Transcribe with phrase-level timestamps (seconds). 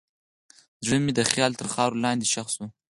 [0.85, 2.65] زړه مې د خیال تر خاورو لاندې ښخ شو.